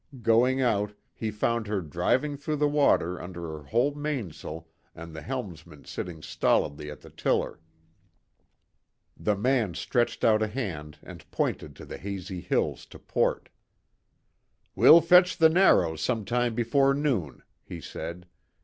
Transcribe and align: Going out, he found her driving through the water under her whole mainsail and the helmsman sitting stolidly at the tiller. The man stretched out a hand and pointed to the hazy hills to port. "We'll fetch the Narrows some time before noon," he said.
Going 0.23 0.61
out, 0.61 0.93
he 1.13 1.29
found 1.29 1.67
her 1.67 1.79
driving 1.79 2.35
through 2.35 2.55
the 2.55 2.67
water 2.67 3.21
under 3.21 3.41
her 3.43 3.61
whole 3.65 3.93
mainsail 3.93 4.67
and 4.95 5.13
the 5.15 5.21
helmsman 5.21 5.85
sitting 5.85 6.23
stolidly 6.23 6.89
at 6.89 7.01
the 7.01 7.11
tiller. 7.11 7.59
The 9.15 9.35
man 9.35 9.75
stretched 9.75 10.23
out 10.23 10.41
a 10.41 10.47
hand 10.47 10.97
and 11.03 11.29
pointed 11.29 11.75
to 11.75 11.85
the 11.85 11.99
hazy 11.99 12.41
hills 12.41 12.87
to 12.87 12.97
port. 12.97 13.49
"We'll 14.75 15.01
fetch 15.01 15.37
the 15.37 15.49
Narrows 15.49 16.01
some 16.01 16.25
time 16.25 16.55
before 16.55 16.95
noon," 16.95 17.43
he 17.63 17.79
said. 17.79 18.25